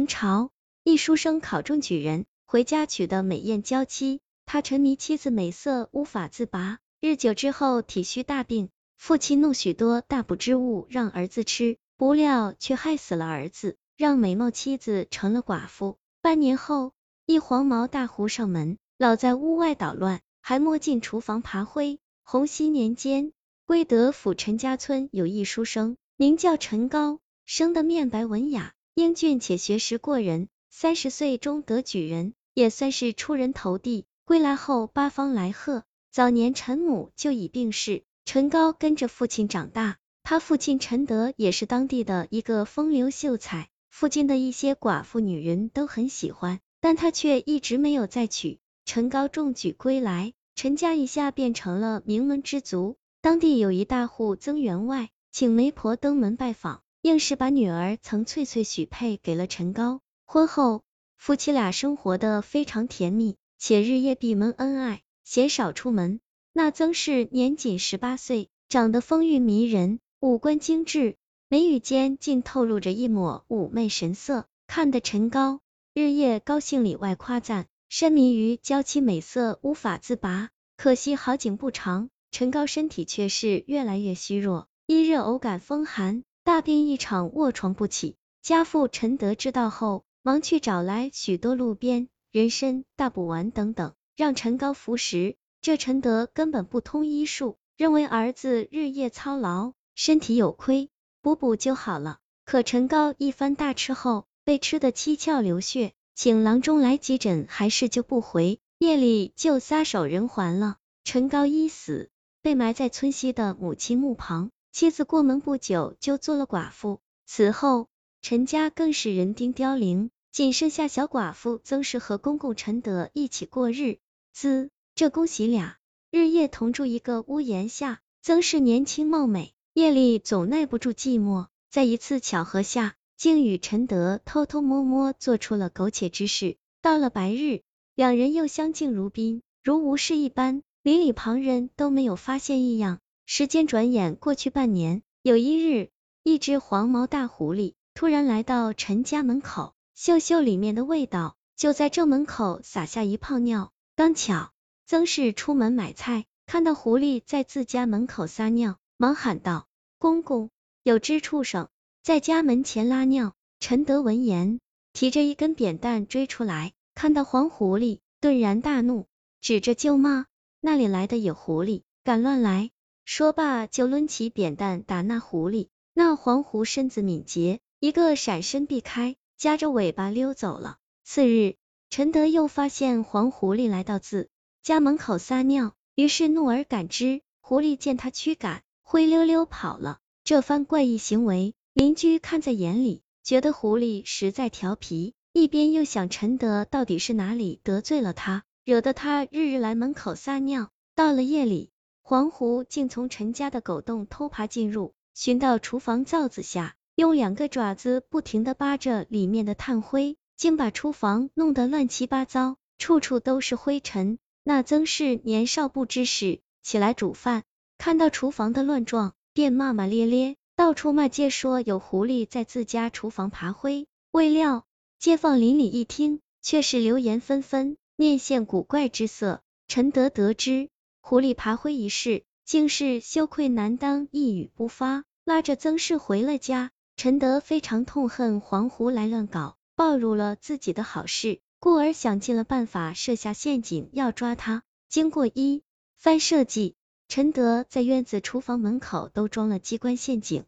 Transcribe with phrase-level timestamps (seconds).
[0.00, 0.48] 明朝，
[0.82, 6.78] 一书生考中举人，回家娶的美艳娇妻，他沉迷妻子美色，无法自拔。
[7.02, 15.98] 日久之后，体虚大病，父亲弄许多大补之物让儿子吃，不料却害死了儿子，让美貌妻子成了寡妇。
[16.22, 16.94] 半年后，
[17.26, 21.98] 一黄毛大胡上门，老在屋外捣乱，还摸进厨房爬灰。
[22.22, 23.32] 洪熙年间，
[23.66, 34.04] 归德府陈家村有一书生，名叫陈高，生得面白文雅，英俊且学识过人，三十岁中得举人，也算是出人头地。
[34.26, 35.84] 归来后，八方来贺。
[36.10, 39.96] 早年陈母就已病逝，陈高跟着父亲长大。
[40.22, 48.58] 他父亲陈德也是当地的一个风流秀才，附近的一些寡妇女人都很喜欢，但他却一直没有再娶。
[48.84, 52.98] 陈高中举归来，陈家一下变成了名门之族。
[53.22, 60.00] 当地有一大户曾员外，请媒婆登门拜访，硬是把女儿曾翠翠许配给了陈高。
[60.26, 60.82] 婚后，
[61.16, 65.00] 夫妻俩生活的非常甜蜜，且日夜闭门恩爱。
[65.24, 66.20] 鲜少出门。
[66.52, 71.16] 那曾氏年仅十八岁，长得风韵迷人，五官精致，
[71.48, 75.60] 眉宇间竟透露着一抹妩媚神色，看得陈高
[75.94, 80.50] 日夜高兴里外夸赞，深迷于娇妻美色，无法自拔。
[80.76, 88.16] 可惜好景不长，陈高身体却是越来越虚弱，一日偶感风寒，大病一场，卧床不起。
[88.42, 93.92] 家父陈德知道后，忙去找来许多路边人参、大补丸等等。
[94.16, 100.90] 让陈高服食，这陈德根本不通医术，认为儿子日夜操劳，身体有亏，
[101.22, 102.18] 补补就好了。
[102.44, 110.76] 可陈高一番大吃后，被吃得七窍流血，请郎中来急诊，还是救不回，夜里就撒手人寰了。
[111.04, 112.10] 陈高一死，
[112.42, 117.00] 被埋在村西的母亲墓旁，妻子过门不久就做了寡妇。
[117.26, 117.88] 此后，
[118.22, 123.98] 陈家更是人丁凋零，仅剩下小寡妇曾氏和公公陈德一起过日。
[124.32, 125.76] 子，这姑媳俩
[126.10, 128.00] 日夜同住一个屋檐下。
[128.22, 136.58] 曾氏年轻貌美，夜里总耐不住寂寞，在一次巧合下，竟与陈德偷偷摸摸做出了苟且之事。
[136.82, 137.62] 到了白日，
[137.94, 142.98] 两人又相敬如宾，如无事一般，邻里旁人都没有发现异样。
[143.32, 145.90] 时间转眼过去半年，有一日，
[146.24, 153.70] 一只黄毛大狐狸突然来到陈家门口，嗅嗅里面的味道，就在正门口撒下一泡尿。
[153.94, 154.50] 刚巧
[154.84, 159.68] 曾氏出门买菜，看到狐狸在自家门口撒尿，忙喊道
[160.00, 160.50] ：“公公，
[160.82, 161.68] 有只畜生
[162.02, 164.58] 在家门前拉尿。”陈德闻言，
[164.92, 169.06] 提着一根扁担追出来，看到黄狐狸，顿然大怒，
[169.40, 170.26] 指着就骂
[170.60, 172.72] ：“那里来的野狐狸，敢乱来！”
[173.12, 175.66] 说罢就抡起扁担打那狐狸。
[175.94, 180.76] 那黄狐身子敏捷，一个闪身避开，夹着尾巴溜走了。
[181.02, 181.56] 次日。
[181.88, 184.28] 陈德又发现黄狐狸来到自
[184.62, 187.20] 家门口撒尿，于是怒而赶之。
[187.40, 189.98] 狐狸见他驱赶，灰溜溜跑了。
[190.22, 195.14] 这番怪异行为，邻居看在眼里，觉得狐狸实在调皮。
[195.32, 200.70] 一边又想陈德到底是哪里得罪了他，惹得他日日来门口撒尿。
[200.94, 201.70] 到了夜里，
[202.10, 210.16] 黄狐竟从陈家的狗洞偷爬进入，寻到厨房灶子下，用两个爪子不停的扒着里面的炭灰。
[210.36, 214.18] 竟把厨房弄得乱七八糟，处处都是灰尘。
[214.42, 217.44] 那曾氏年少不知事，起来煮饭，
[217.78, 223.86] 看到厨房的乱状，便骂骂咧咧，到处骂街，说有狐狸在自家厨房爬灰。
[224.10, 224.66] 未料
[224.98, 229.42] 街坊邻里一听，却是流言纷纷，面现古怪之色。
[229.68, 230.70] 陈德得知
[231.00, 236.70] 狐狸爬灰一事，竟是羞愧难当，一语不发，拉着曾氏回了家。
[236.96, 239.56] 陈德非常痛恨黄狐来乱搞。
[239.76, 244.62] 暴露了自己的好事，故而想尽了办法设下陷阱要抓他。
[244.90, 245.62] 经过一
[245.96, 246.76] 番设计，
[247.08, 250.44] 陈德在院子、厨房门口都装了机关陷阱，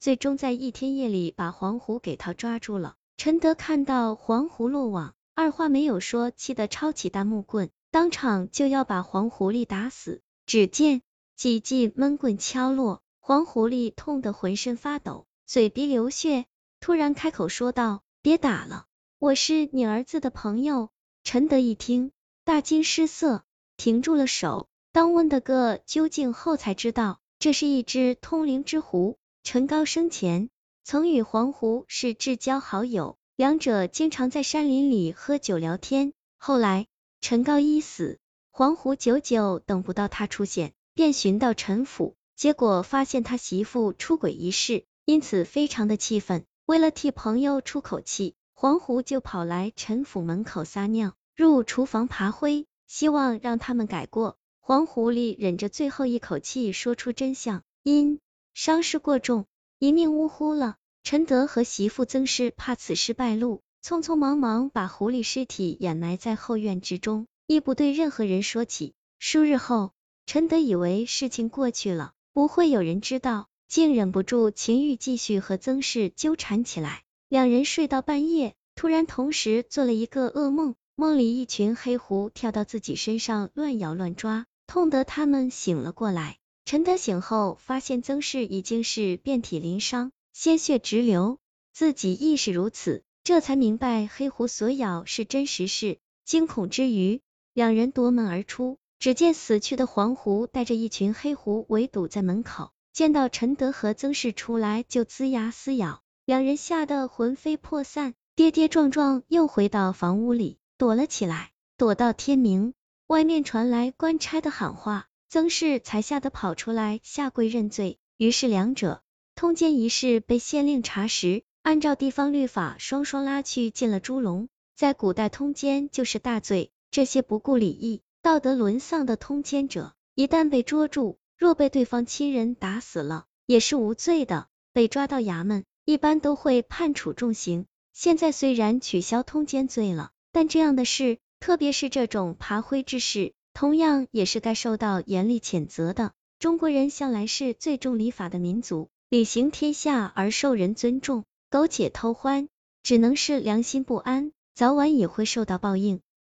[0.00, 2.96] 最终在一天夜里把黄狐给他抓住了。
[3.16, 10.22] 陈德看到黄狐落网，二话没有说，气得抄起大木棍，当场就要把黄狐狸打死。
[10.46, 11.02] 只见
[11.36, 16.46] 几记闷棍敲落，黄狐狸痛得浑身发抖，嘴鼻流血，
[16.80, 18.02] 突然开口说道。
[18.22, 18.86] 别打了，
[19.18, 20.88] 我是你儿子的朋友。
[21.22, 22.12] 陈德一听，
[22.44, 23.44] 大惊失色，
[23.76, 24.68] 停住了手。
[24.92, 29.18] 当问的个究竟后，才知道这是一只通灵之狐。
[29.42, 30.48] 陈高生前
[30.82, 36.12] 曾与黄狐是至交好友，两者经常在山林里喝酒聊天。
[36.38, 36.86] 后来
[37.22, 38.18] 陈高一死，
[38.50, 46.44] 黄狐久久等不到他出现，便寻到陈府，结果发现他媳妇出轨一事，因此非常的气愤。
[46.66, 54.36] 为了替朋友出口气，黄胡就跑来陈府门口撒尿，入厨房爬灰，希望让他们改过。
[54.58, 58.18] 黄狐狸忍着最后一口气说出真相，因
[58.52, 59.46] 伤势过重，
[59.78, 60.74] 一命呜呼了。
[61.04, 68.94] 陈德和媳妇曾氏怕此事败露，匆匆忙忙把狐狸尸体掩埋在后院之中，亦不对任何人说起。
[69.18, 69.90] 数日后，
[70.24, 77.02] 陈德以为事情过去了，不会有人知道，竟忍不住情欲继续和曾氏纠缠起来。
[77.28, 86.38] 两人睡到半夜，突然同时做了一个噩梦，梦里一群黑狐跳到自己身上乱咬乱抓，痛得他们醒了过来。
[86.64, 91.38] 陈德醒后发现曾氏已经是遍体鳞伤，鲜血直流，
[91.72, 95.98] 自己亦是如此，这才明白黑狐所咬是真实事。
[96.24, 97.20] 惊恐之余，
[97.52, 106.02] 两人夺门而出，只见死去的黄狐带着一群黑狐围堵在门口，见到陈德和曾氏出来就龇牙撕咬。
[106.24, 112.74] 两人吓得魂飞魄散，跌跌撞撞又回到房屋里躲了起来，躲到天明。
[113.06, 117.98] 外面传来官差的喊话，曾氏才吓得跑出来下跪认罪。
[118.16, 119.02] 于是两者
[119.34, 124.48] 通奸一事被县令查实，按照地方律法，双双拉去进了猪笼。
[124.74, 135.64] 在古代，通奸就是大罪，这些不顾礼义、道德沦丧的通奸者，一旦被捉住，若被对方亲人打死了，也是无罪的，被抓到衙门。
[135.84, 137.66] 一般都会判处重刑。
[137.92, 146.12] 现在虽然取消通奸罪了，但这样的事，特别是这种爬灰之事，同样也是该受到严厉谴责的。
[146.38, 152.48] 中国人向来是最重礼法的民族，礼行天下而受人尊重，苟且偷欢，
[152.82, 156.00] 只能是良心不安，早晚也会受到报应。